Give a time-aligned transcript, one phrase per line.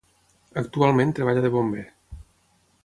[0.61, 1.87] Actualment treballa de bomber.